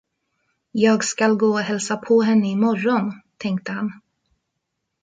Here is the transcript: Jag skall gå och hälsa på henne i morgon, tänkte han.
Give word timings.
Jag 0.71 1.03
skall 1.03 1.35
gå 1.37 1.47
och 1.47 1.59
hälsa 1.59 1.97
på 1.97 2.21
henne 2.21 2.49
i 2.51 2.55
morgon, 2.55 3.21
tänkte 3.37 3.71
han. 3.71 4.01